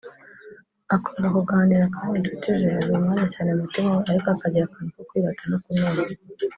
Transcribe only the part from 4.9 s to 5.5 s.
ko kwirata